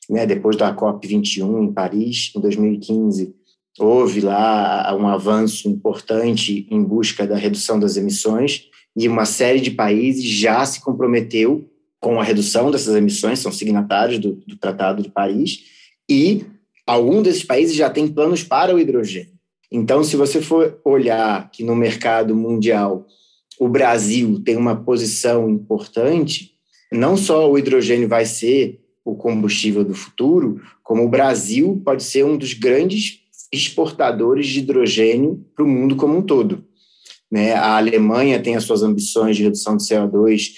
né, 0.10 0.26
depois 0.26 0.56
da 0.56 0.76
COP21 0.76 1.64
em 1.64 1.74
Paris, 1.74 2.32
em 2.36 2.40
2015, 2.40 3.36
houve 3.78 4.22
lá 4.22 4.96
um 4.98 5.08
avanço 5.08 5.68
importante 5.70 6.68
em 6.72 6.84
busca 6.84 7.28
da 7.28 7.36
redução 7.36 7.80
das 7.80 7.98
emissões, 7.98 8.64
e 8.98 9.08
uma 9.08 9.26
série 9.26 9.60
de 9.60 9.72
países 9.72 10.24
já 10.24 10.66
se 10.66 10.82
comprometeu 10.82 11.70
com 12.00 12.20
a 12.20 12.24
redução 12.24 12.72
dessas 12.72 12.96
emissões, 12.96 13.40
são 13.40 13.52
signatários 13.52 14.20
do, 14.20 14.34
do 14.48 14.56
Tratado 14.56 15.04
de 15.04 15.10
Paris, 15.10 15.60
e 16.10 16.46
alguns 16.88 17.24
desses 17.24 17.44
países 17.44 17.76
já 17.76 17.90
têm 17.90 18.08
planos 18.08 18.44
para 18.44 18.74
o 18.74 18.80
hidrogênio. 18.80 19.35
Então, 19.76 20.06
se 20.06 20.16
você 20.16 20.42
for 20.42 20.80
olhar 20.86 21.52
que 21.52 21.62
no 21.62 21.76
mercado 21.76 22.34
mundial 22.34 23.06
o 23.60 23.68
Brasil 23.68 24.42
tem 24.42 24.56
uma 24.56 24.74
posição 24.74 25.50
importante, 25.50 26.52
não 26.90 27.18
só 27.18 27.52
o 27.52 27.58
hidrogênio 27.58 28.08
vai 28.08 28.26
ser 28.26 28.80
o 29.04 29.16
combustível 29.16 29.84
do 29.84 29.94
futuro, 29.94 30.62
como 30.82 31.04
o 31.04 31.10
Brasil 31.10 31.82
pode 31.84 32.04
ser 32.04 32.24
um 32.24 32.38
dos 32.38 32.54
grandes 32.54 33.20
exportadores 33.52 34.48
de 34.48 34.60
hidrogênio 34.60 35.46
para 35.54 35.66
o 35.66 35.68
mundo 35.68 35.98
como 35.98 36.18
um 36.18 36.22
todo. 36.22 36.64
Né? 37.30 37.52
A 37.52 37.76
Alemanha 37.76 38.42
tem 38.42 38.56
as 38.56 38.64
suas 38.64 38.82
ambições 38.82 39.36
de 39.36 39.44
redução 39.44 39.76
de 39.76 39.84
CO2 39.84 40.52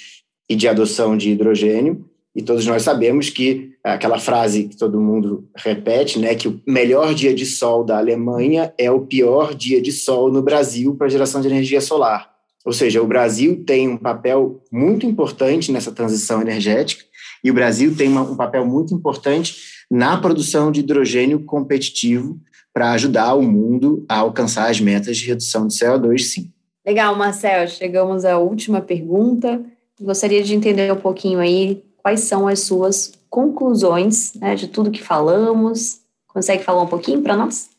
e 0.47 0.55
de 0.55 0.67
adoção 0.67 1.17
de 1.17 1.31
hidrogênio, 1.31 2.06
e 2.37 2.43
todos 2.43 2.67
nós 2.67 2.83
sabemos 2.83 3.31
que 3.31 3.71
aquela 3.83 4.19
frase 4.19 4.65
que 4.65 4.77
todo 4.77 5.01
mundo 5.01 5.49
repete, 5.55 6.19
né, 6.19 6.35
que 6.35 6.47
o 6.47 6.61
melhor 6.67 7.15
dia 7.15 7.33
de 7.33 7.47
sol 7.47 7.83
da 7.83 7.97
Alemanha 7.97 8.71
é 8.77 8.91
o 8.91 9.01
pior 9.01 9.55
dia 9.55 9.81
de 9.81 9.91
sol 9.91 10.31
no 10.31 10.43
Brasil 10.43 10.93
para 10.93 11.09
geração 11.09 11.41
de 11.41 11.47
energia 11.47 11.81
solar. 11.81 12.29
Ou 12.63 12.71
seja, 12.71 13.01
o 13.01 13.07
Brasil 13.07 13.63
tem 13.65 13.87
um 13.87 13.97
papel 13.97 14.61
muito 14.71 15.03
importante 15.03 15.71
nessa 15.71 15.91
transição 15.91 16.39
energética 16.39 17.03
e 17.43 17.49
o 17.49 17.55
Brasil 17.55 17.95
tem 17.95 18.07
uma, 18.07 18.21
um 18.21 18.35
papel 18.35 18.63
muito 18.67 18.93
importante 18.93 19.55
na 19.89 20.15
produção 20.15 20.71
de 20.71 20.81
hidrogênio 20.81 21.39
competitivo 21.39 22.39
para 22.71 22.91
ajudar 22.91 23.33
o 23.33 23.41
mundo 23.41 24.05
a 24.07 24.19
alcançar 24.19 24.69
as 24.69 24.79
metas 24.79 25.17
de 25.17 25.25
redução 25.25 25.65
de 25.65 25.73
CO2, 25.73 26.19
sim. 26.19 26.51
Legal, 26.85 27.15
Marcel. 27.15 27.67
Chegamos 27.67 28.25
à 28.25 28.37
última 28.37 28.79
pergunta. 28.79 29.59
Gostaria 29.99 30.43
de 30.43 30.53
entender 30.53 30.93
um 30.93 30.97
pouquinho 30.97 31.39
aí 31.39 31.86
quais 32.07 32.21
são 32.21 32.47
as 32.47 32.61
suas 32.61 33.11
conclusões 33.29 34.33
né, 34.35 34.55
de 34.55 34.69
tudo 34.69 34.89
que 34.89 35.03
falamos. 35.03 35.99
Consegue 36.25 36.63
falar 36.63 36.83
um 36.83 36.87
pouquinho 36.87 37.21
para 37.21 37.35
nós? 37.35 37.69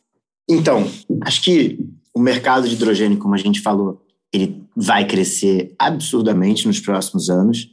Então, 0.47 0.87
acho 1.23 1.41
que 1.41 1.79
o 2.13 2.19
mercado 2.19 2.69
de 2.69 2.75
hidrogênio, 2.75 3.17
como 3.17 3.33
a 3.33 3.39
gente 3.39 3.59
falou, 3.59 4.05
ele 4.31 4.63
vai 4.75 5.07
crescer 5.07 5.73
absurdamente 5.79 6.67
nos 6.67 6.79
próximos 6.79 7.27
anos. 7.27 7.71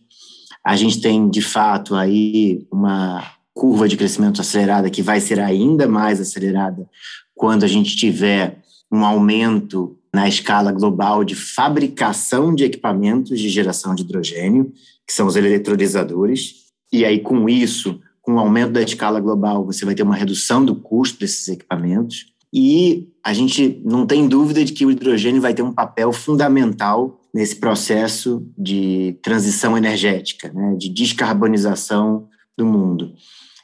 A 0.65 0.75
gente 0.77 0.99
tem, 0.99 1.29
de 1.29 1.43
fato, 1.43 1.95
aí 1.95 2.67
uma 2.73 3.23
curva 3.53 3.87
de 3.87 3.99
crescimento 3.99 4.41
acelerada 4.41 4.89
que 4.89 5.03
vai 5.03 5.21
ser 5.21 5.39
ainda 5.39 5.87
mais 5.87 6.23
acelerada 6.23 6.89
quando 7.35 7.65
a 7.65 7.69
gente 7.69 7.95
tiver 7.95 8.63
um 8.91 9.05
aumento 9.05 9.96
na 10.17 10.27
escala 10.27 10.73
global 10.73 11.23
de 11.23 11.35
fabricação 11.35 12.55
de 12.55 12.65
equipamentos 12.65 13.39
de 13.39 13.51
geração 13.51 13.95
de 13.95 14.03
hidrogênio, 14.03 14.73
que 15.07 15.13
são 15.13 15.27
os 15.27 15.37
eletrolisadores. 15.37 16.55
E 16.91 17.05
aí, 17.05 17.21
com 17.21 17.47
isso, 17.47 18.01
com 18.23 18.37
o 18.37 18.39
aumento 18.39 18.73
da 18.73 18.81
escala 18.81 19.21
global, 19.21 19.67
você 19.67 19.85
vai 19.85 19.95
ter 19.95 20.03
uma 20.03 20.17
redução 20.17 20.65
do 20.65 20.75
custo 20.75 21.21
desses 21.21 21.47
equipamentos. 21.49 22.33
E 22.51 23.11
a 23.23 23.35
gente 23.35 23.83
não 23.85 24.07
tem 24.07 24.27
dúvida 24.27 24.65
de 24.65 24.73
que 24.73 24.87
o 24.87 24.91
hidrogênio 24.91 25.43
vai 25.43 25.53
ter 25.53 25.61
um 25.61 25.75
papel 25.75 26.11
fundamental 26.15 27.21
nesse 27.35 27.57
processo 27.57 28.43
de 28.57 29.19
transição 29.23 29.77
energética, 29.77 30.51
né, 30.51 30.77
de 30.79 30.89
descarbonização 30.89 32.27
do 32.57 32.65
mundo. 32.65 33.13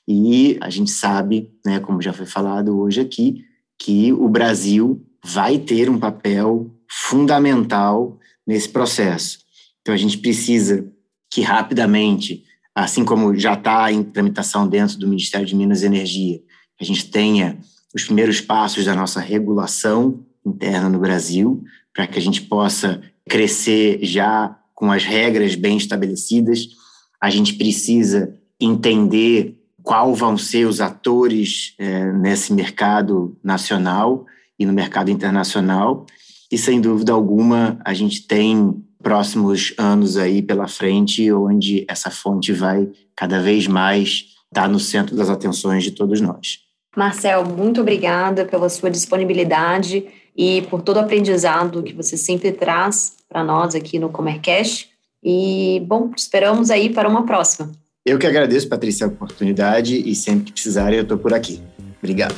E 0.07 0.59
a 0.61 0.69
gente 0.69 0.91
sabe, 0.91 1.49
né, 1.65 1.81
como 1.81 2.03
já 2.03 2.13
foi 2.13 2.27
falado 2.27 2.79
hoje 2.79 3.01
aqui, 3.01 3.43
que 3.79 4.13
o 4.13 4.29
Brasil 4.29 5.03
vai 5.25 5.59
ter 5.59 5.89
um 5.89 5.99
papel 5.99 6.71
fundamental 6.89 8.19
nesse 8.47 8.69
processo. 8.69 9.39
Então, 9.81 9.95
a 9.95 9.99
gente 9.99 10.19
precisa 10.19 10.87
que 11.31 11.41
rapidamente, 11.41 12.45
assim 12.75 13.05
como 13.05 13.35
já 13.37 13.55
está 13.55 13.91
em 13.91 14.03
tramitação 14.03 14.69
dentro 14.69 14.99
do 14.99 15.09
Ministério 15.09 15.47
de 15.47 15.55
Minas 15.55 15.83
e 15.83 15.87
Energia, 15.87 16.41
a 16.81 16.85
gente 16.85 17.11
tenha 17.11 17.59
os 17.95 18.05
primeiros 18.05 18.41
passos 18.41 18.85
da 18.85 18.95
nossa 18.95 19.21
regulação 19.21 20.25
interna 20.45 20.89
no 20.89 20.99
Brasil, 20.99 21.63
para 21.95 22.07
que 22.07 22.19
a 22.19 22.23
gente 22.23 22.43
possa 22.43 23.03
crescer 23.29 24.01
já 24.03 24.59
com 24.75 24.91
as 24.91 25.05
regras 25.05 25.55
bem 25.55 25.77
estabelecidas. 25.77 26.69
A 27.21 27.31
gente 27.31 27.55
precisa 27.55 28.37
entender 28.59 29.59
qual 29.83 30.15
vão 30.15 30.37
ser 30.39 30.67
os 30.67 30.81
atores 30.81 31.75
é, 31.79 32.13
nesse 32.13 32.53
mercado 32.53 33.37
nacional 33.43 34.27
e 34.63 34.67
no 34.67 34.73
mercado 34.73 35.11
internacional. 35.11 36.07
E 36.51 36.57
sem 36.57 36.81
dúvida 36.81 37.13
alguma, 37.13 37.79
a 37.85 37.93
gente 37.93 38.27
tem 38.27 38.75
próximos 39.03 39.75
anos 39.77 40.17
aí 40.17 40.41
pela 40.41 40.69
frente 40.69 41.31
onde 41.33 41.85
essa 41.89 42.11
fonte 42.11 42.53
vai 42.53 42.89
cada 43.17 43.41
vez 43.41 43.67
mais 43.67 44.27
estar 44.47 44.69
no 44.69 44.79
centro 44.79 45.17
das 45.17 45.29
atenções 45.29 45.83
de 45.83 45.91
todos 45.91 46.21
nós. 46.21 46.61
Marcel, 46.97 47.45
muito 47.45 47.81
obrigada 47.81 48.45
pela 48.45 48.69
sua 48.69 48.91
disponibilidade 48.91 50.05
e 50.37 50.63
por 50.71 50.83
todo 50.83 50.99
o 50.99 51.01
aprendizado 51.01 51.83
que 51.83 51.95
você 51.95 52.17
sempre 52.17 52.53
traz 52.53 53.17
para 53.29 53.43
nós 53.43 53.75
aqui 53.75 53.99
no 53.99 54.11
Comercast. 54.11 54.91
E, 55.25 55.83
bom, 55.87 56.11
esperamos 56.17 56.71
aí 56.71 56.91
para 56.91 57.09
uma 57.09 57.25
próxima. 57.25 57.71
Eu 58.05 58.19
que 58.19 58.27
agradeço, 58.27 58.69
Patrícia, 58.69 59.07
a 59.07 59.09
oportunidade 59.09 59.97
e 59.97 60.15
sempre 60.15 60.47
que 60.47 60.53
precisarem 60.53 60.99
eu 60.99 61.03
estou 61.03 61.17
por 61.17 61.33
aqui. 61.33 61.61
Obrigado. 62.03 62.35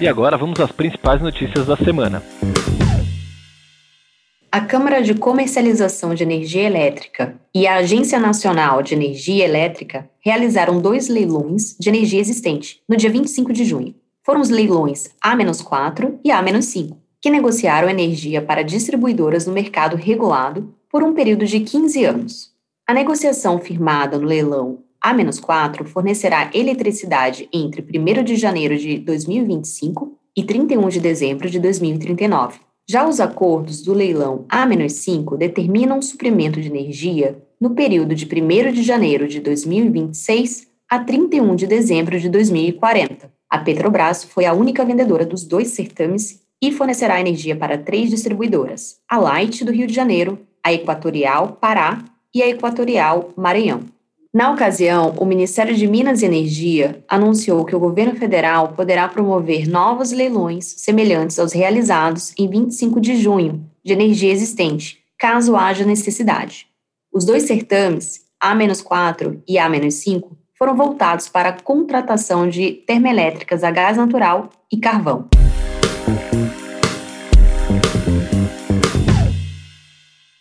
E 0.00 0.06
agora 0.06 0.38
vamos 0.38 0.60
às 0.60 0.70
principais 0.70 1.20
notícias 1.20 1.66
da 1.66 1.76
semana. 1.76 2.22
A 4.50 4.60
Câmara 4.60 5.02
de 5.02 5.12
Comercialização 5.12 6.14
de 6.14 6.22
Energia 6.22 6.62
Elétrica 6.62 7.34
e 7.52 7.66
a 7.66 7.78
Agência 7.78 8.20
Nacional 8.20 8.80
de 8.80 8.94
Energia 8.94 9.44
Elétrica 9.44 10.08
realizaram 10.20 10.80
dois 10.80 11.08
leilões 11.08 11.76
de 11.80 11.88
energia 11.88 12.20
existente 12.20 12.80
no 12.88 12.96
dia 12.96 13.10
25 13.10 13.52
de 13.52 13.64
junho. 13.64 13.92
Foram 14.24 14.40
os 14.40 14.50
leilões 14.50 15.10
A-4 15.20 16.20
e 16.24 16.30
A-5, 16.30 16.96
que 17.20 17.28
negociaram 17.28 17.90
energia 17.90 18.40
para 18.40 18.62
distribuidoras 18.62 19.46
no 19.48 19.52
mercado 19.52 19.96
regulado 19.96 20.72
por 20.88 21.02
um 21.02 21.12
período 21.12 21.44
de 21.44 21.58
15 21.58 22.04
anos. 22.04 22.52
A 22.86 22.94
negociação 22.94 23.58
firmada 23.58 24.16
no 24.16 24.26
leilão 24.26 24.78
a-4 25.00 25.86
fornecerá 25.86 26.50
eletricidade 26.52 27.48
entre 27.52 27.82
1 27.82 28.24
de 28.24 28.36
janeiro 28.36 28.76
de 28.76 28.98
2025 28.98 30.12
e 30.36 30.44
31 30.44 30.88
de 30.88 31.00
dezembro 31.00 31.48
de 31.48 31.58
2039. 31.58 32.60
Já 32.88 33.06
os 33.06 33.20
acordos 33.20 33.82
do 33.82 33.92
leilão 33.92 34.44
A-5 34.48 35.36
determinam 35.36 35.98
o 35.98 36.02
suprimento 36.02 36.60
de 36.60 36.68
energia 36.68 37.36
no 37.60 37.70
período 37.70 38.14
de 38.14 38.24
1 38.24 38.72
de 38.72 38.82
janeiro 38.82 39.28
de 39.28 39.40
2026 39.40 40.68
a 40.88 40.98
31 40.98 41.54
de 41.54 41.66
dezembro 41.66 42.18
de 42.18 42.28
2040. 42.28 43.30
A 43.50 43.58
Petrobras 43.58 44.24
foi 44.24 44.46
a 44.46 44.54
única 44.54 44.84
vendedora 44.84 45.26
dos 45.26 45.44
dois 45.44 45.68
certames 45.68 46.42
e 46.62 46.72
fornecerá 46.72 47.20
energia 47.20 47.56
para 47.56 47.78
três 47.78 48.10
distribuidoras: 48.10 49.00
a 49.08 49.18
Light 49.18 49.64
do 49.64 49.72
Rio 49.72 49.86
de 49.86 49.94
Janeiro, 49.94 50.38
a 50.62 50.72
Equatorial 50.72 51.58
Pará 51.60 52.04
e 52.34 52.42
a 52.42 52.48
Equatorial 52.48 53.32
Maranhão. 53.36 53.97
Na 54.32 54.50
ocasião, 54.52 55.14
o 55.16 55.24
Ministério 55.24 55.74
de 55.74 55.86
Minas 55.86 56.20
e 56.20 56.26
Energia 56.26 57.02
anunciou 57.08 57.64
que 57.64 57.74
o 57.74 57.80
governo 57.80 58.14
federal 58.14 58.68
poderá 58.68 59.08
promover 59.08 59.66
novos 59.66 60.12
leilões 60.12 60.66
semelhantes 60.66 61.38
aos 61.38 61.54
realizados 61.54 62.34
em 62.38 62.46
25 62.46 63.00
de 63.00 63.16
junho 63.16 63.64
de 63.82 63.94
energia 63.94 64.30
existente, 64.30 64.98
caso 65.18 65.56
haja 65.56 65.82
necessidade. 65.82 66.66
Os 67.10 67.24
dois 67.24 67.44
certames, 67.44 68.26
A-4 68.38 69.40
e 69.48 69.58
A-5, 69.58 70.30
foram 70.58 70.76
voltados 70.76 71.26
para 71.26 71.48
a 71.48 71.62
contratação 71.62 72.50
de 72.50 72.72
termoelétricas 72.86 73.64
a 73.64 73.70
gás 73.70 73.96
natural 73.96 74.50
e 74.70 74.76
carvão. 74.76 75.26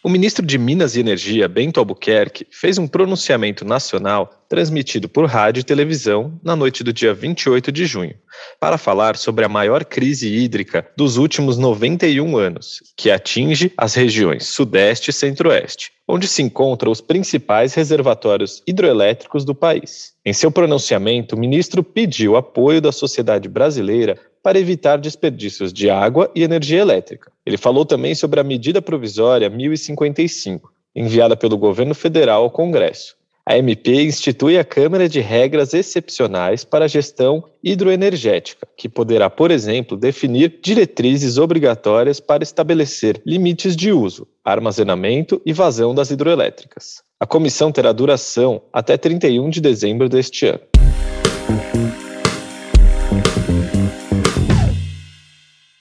O 0.08 0.10
ministro 0.10 0.46
de 0.46 0.58
Minas 0.58 0.96
e 0.96 1.02
Energia, 1.02 1.50
Bento 1.50 1.82
Albuquerque, 1.82 2.48
fez 2.50 2.78
um 2.78 2.88
pronunciamento 2.88 3.66
nacional 3.66 4.46
transmitido 4.48 5.10
por 5.10 5.26
rádio 5.26 5.60
e 5.60 5.64
televisão 5.66 6.40
na 6.42 6.56
noite 6.56 6.82
do 6.82 6.94
dia 6.94 7.14
28 7.14 7.74
de 7.74 7.86
junho, 7.86 8.16
para 8.60 8.78
falar 8.78 9.16
sobre 9.16 9.46
a 9.46 9.50
maior 9.50 9.86
crise 9.86 10.28
hídrica 10.34 10.88
dos 10.96 11.18
últimos 11.18 11.58
91 11.58 12.38
anos, 12.38 12.82
que 12.96 13.12
atinge 13.12 13.72
as 13.78 13.94
regiões 13.94 14.48
Sudeste 14.48 15.10
e 15.10 15.14
Centro-Oeste, 15.14 15.92
onde 16.08 16.28
se 16.28 16.42
encontram 16.42 16.92
os 16.92 17.02
principais 17.02 17.74
reservatórios 17.74 18.64
hidroelétricos 18.66 19.44
do 19.44 19.54
país. 19.54 20.14
Em 20.26 20.34
seu 20.34 20.52
pronunciamento, 20.52 21.36
o 21.36 21.40
ministro 21.40 21.84
pediu 21.84 22.36
apoio 22.36 22.82
da 22.82 22.92
sociedade 22.92 23.50
brasileira 23.50 24.18
para 24.42 24.60
evitar 24.60 24.98
desperdícios 24.98 25.74
de 25.74 25.90
água 25.90 26.32
e 26.34 26.44
energia 26.44 26.80
elétrica. 26.80 27.32
Ele 27.46 27.58
falou 27.58 27.86
também 27.86 28.16
sobre 28.16 28.40
a 28.40 28.44
medida 28.44 28.82
provisória 28.82 29.50
1055, 29.50 30.72
enviada 30.96 31.36
pelo 31.36 31.58
governo 31.58 31.94
federal 31.94 32.44
ao 32.44 32.52
Congresso. 32.52 33.18
A 33.50 33.58
MP 33.58 34.04
institui 34.04 34.60
a 34.60 34.64
Câmara 34.66 35.08
de 35.08 35.22
Regras 35.22 35.74
Excepcionais 35.74 36.66
para 36.66 36.84
a 36.84 36.88
Gestão 36.90 37.46
Hidroenergética, 37.64 38.68
que 38.76 38.90
poderá, 38.90 39.30
por 39.30 39.52
exemplo, 39.52 39.96
definir 39.96 40.60
diretrizes 40.62 41.38
obrigatórias 41.38 42.20
para 42.20 42.44
estabelecer 42.44 43.22
limites 43.26 43.74
de 43.74 43.90
uso, 43.90 44.28
armazenamento 44.44 45.42
e 45.46 45.54
vazão 45.54 45.96
das 45.96 46.12
hidroelétricas. 46.12 47.02
A 47.22 47.26
comissão 47.26 47.72
terá 47.72 47.94
duração 47.94 48.64
até 48.74 48.98
31 48.98 49.50
de 49.50 49.62
dezembro 49.62 50.10
deste 50.10 50.48
ano. 50.48 50.60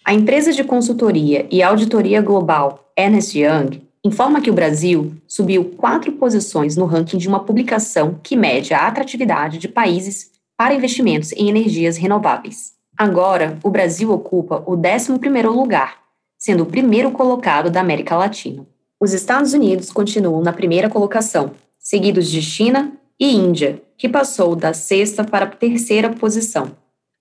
A 0.05 0.15
empresa 0.15 0.53
de 0.53 0.63
consultoria 0.63 1.49
e 1.51 1.65
auditoria 1.65 2.23
global 2.23 2.93
Ernst 2.97 3.35
Young 3.35 3.86
informa 4.07 4.41
que 4.41 4.51
o 4.51 4.55
Brasil 4.55 5.15
subiu 5.27 5.65
quatro 5.77 6.13
posições 6.13 6.77
no 6.77 6.87
ranking 6.87 7.19
de 7.19 7.29
uma 7.29 7.41
publicação 7.41 8.19
que 8.23 8.37
mede 8.37 8.73
a 8.73 8.87
atratividade 8.87 9.59
de 9.59 9.69
países 9.69 10.31
para 10.57 10.75
investimentos 10.75 11.33
em 11.33 11.49
energias 11.49 11.97
renováveis. 11.97 12.73
Agora, 12.97 13.59
o 13.63 13.69
Brasil 13.69 14.11
ocupa 14.11 14.63
o 14.65 14.77
11º 14.77 15.51
lugar, 15.51 15.99
sendo 16.39 16.63
o 16.63 16.67
primeiro 16.67 17.11
colocado 17.11 17.71
da 17.71 17.81
América 17.81 18.17
Latina. 18.17 18.67
Os 18.99 19.13
Estados 19.13 19.53
Unidos 19.53 19.93
continuam 19.93 20.41
na 20.41 20.53
primeira 20.53 20.89
colocação, 20.89 21.51
seguidos 21.79 22.31
de 22.31 22.41
China 22.41 22.93
e 23.21 23.35
Índia, 23.35 23.83
que 23.99 24.09
passou 24.09 24.57
da 24.57 24.73
sexta 24.73 25.25
para 25.25 25.45
a 25.45 25.51
terceira 25.51 26.11
posição. 26.11 26.73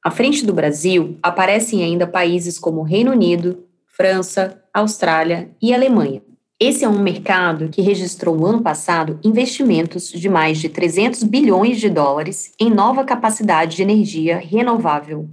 À 0.03 0.11
frente 0.11 0.45
do 0.45 0.53
Brasil, 0.53 1.17
aparecem 1.21 1.83
ainda 1.83 2.05
países 2.05 2.59
como 2.59 2.83
Reino 2.83 3.11
Unido, 3.11 3.65
França, 3.87 4.61
Austrália 4.73 5.49
e 5.61 5.73
Alemanha. 5.73 6.21
Esse 6.57 6.85
é 6.85 6.87
um 6.87 6.97
mercado 6.97 7.67
que 7.67 7.81
registrou 7.81 8.33
no 8.33 8.45
ano 8.45 8.61
passado 8.61 9.19
investimentos 9.21 10.09
de 10.09 10.29
mais 10.29 10.57
de 10.57 10.69
300 10.69 11.21
bilhões 11.23 11.81
de 11.81 11.89
dólares 11.89 12.53
em 12.57 12.69
nova 12.69 13.03
capacidade 13.03 13.75
de 13.75 13.83
energia 13.83 14.37
renovável. 14.37 15.27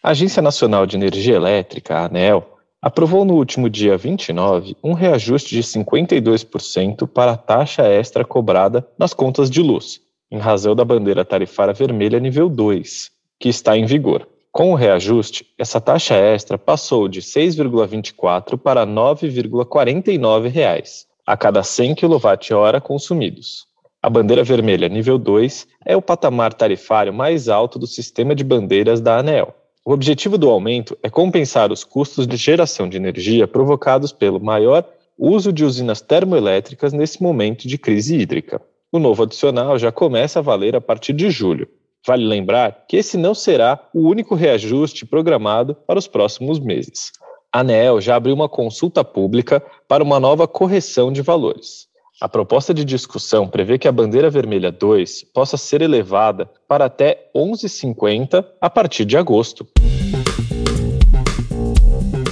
A 0.00 0.10
Agência 0.10 0.40
Nacional 0.40 0.86
de 0.86 0.94
Energia 0.94 1.34
Elétrica, 1.34 1.96
a 1.96 2.04
ANEL, 2.04 2.58
aprovou 2.80 3.24
no 3.24 3.34
último 3.34 3.68
dia 3.68 3.98
29 3.98 4.76
um 4.84 4.92
reajuste 4.92 5.52
de 5.52 5.64
52% 5.64 7.08
para 7.08 7.32
a 7.32 7.36
taxa 7.36 7.82
extra 7.82 8.24
cobrada 8.24 8.86
nas 8.96 9.12
contas 9.12 9.50
de 9.50 9.60
luz, 9.60 10.00
em 10.30 10.38
razão 10.38 10.76
da 10.76 10.84
bandeira 10.84 11.24
tarifária 11.24 11.74
vermelha 11.74 12.20
nível 12.20 12.48
2, 12.48 13.10
que 13.40 13.48
está 13.48 13.76
em 13.76 13.84
vigor. 13.84 14.28
Com 14.58 14.72
o 14.72 14.74
reajuste, 14.74 15.46
essa 15.56 15.80
taxa 15.80 16.16
extra 16.16 16.58
passou 16.58 17.06
de 17.06 17.22
6,24 17.22 18.58
para 18.58 18.84
9,49 18.84 20.48
reais 20.48 21.06
a 21.24 21.36
cada 21.36 21.62
100 21.62 21.94
kWh 21.94 22.80
consumidos. 22.82 23.68
A 24.02 24.10
bandeira 24.10 24.42
vermelha 24.42 24.88
nível 24.88 25.16
2 25.16 25.64
é 25.86 25.96
o 25.96 26.02
patamar 26.02 26.52
tarifário 26.52 27.14
mais 27.14 27.48
alto 27.48 27.78
do 27.78 27.86
sistema 27.86 28.34
de 28.34 28.42
bandeiras 28.42 29.00
da 29.00 29.18
ANEEL. 29.18 29.54
O 29.84 29.92
objetivo 29.92 30.36
do 30.36 30.50
aumento 30.50 30.98
é 31.04 31.08
compensar 31.08 31.70
os 31.70 31.84
custos 31.84 32.26
de 32.26 32.36
geração 32.36 32.88
de 32.88 32.96
energia 32.96 33.46
provocados 33.46 34.10
pelo 34.10 34.40
maior 34.40 34.84
uso 35.16 35.52
de 35.52 35.64
usinas 35.64 36.00
termoelétricas 36.00 36.92
nesse 36.92 37.22
momento 37.22 37.68
de 37.68 37.78
crise 37.78 38.16
hídrica. 38.16 38.60
O 38.90 38.98
novo 38.98 39.22
adicional 39.22 39.78
já 39.78 39.92
começa 39.92 40.40
a 40.40 40.42
valer 40.42 40.74
a 40.74 40.80
partir 40.80 41.12
de 41.12 41.30
julho. 41.30 41.68
Vale 42.08 42.24
lembrar 42.24 42.86
que 42.88 42.96
esse 42.96 43.18
não 43.18 43.34
será 43.34 43.78
o 43.92 44.08
único 44.08 44.34
reajuste 44.34 45.04
programado 45.04 45.74
para 45.74 45.98
os 45.98 46.08
próximos 46.08 46.58
meses. 46.58 47.12
A 47.52 47.60
ANEEL 47.60 48.00
já 48.00 48.16
abriu 48.16 48.34
uma 48.34 48.48
consulta 48.48 49.04
pública 49.04 49.62
para 49.86 50.02
uma 50.02 50.18
nova 50.18 50.48
correção 50.48 51.12
de 51.12 51.20
valores. 51.20 51.86
A 52.18 52.26
proposta 52.26 52.72
de 52.72 52.82
discussão 52.82 53.46
prevê 53.46 53.76
que 53.76 53.86
a 53.86 53.92
bandeira 53.92 54.30
vermelha 54.30 54.72
2 54.72 55.24
possa 55.34 55.58
ser 55.58 55.82
elevada 55.82 56.50
para 56.66 56.86
até 56.86 57.28
11,50 57.36 58.42
a 58.58 58.70
partir 58.70 59.04
de 59.04 59.18
agosto. 59.18 59.68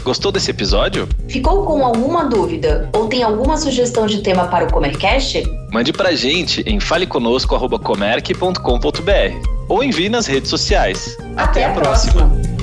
Gostou 0.07 0.31
desse 0.31 0.53
episódio? 0.53 1.09
Ficou 1.27 1.67
com 1.67 1.85
alguma 1.85 2.27
dúvida 2.27 2.89
ou 2.95 3.09
tem 3.09 3.25
alguma 3.25 3.57
sugestão 3.57 4.07
de 4.07 4.23
tema 4.23 4.47
para 4.47 4.65
o 4.65 4.73
Comercast? 4.73 5.43
Mande 5.73 5.93
pra 5.93 6.15
gente 6.15 6.63
em 6.65 6.79
faleconosco.comerc.com.br 6.79 9.67
ou 9.69 9.83
envie 9.83 10.09
nas 10.09 10.29
redes 10.29 10.49
sociais. 10.49 11.19
Até, 11.37 11.65
Até 11.65 11.65
a 11.65 11.73
próxima. 11.73 12.29
próxima. 12.29 12.56